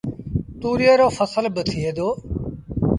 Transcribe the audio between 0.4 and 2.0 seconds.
توريئي رو ڦسل با ٿئي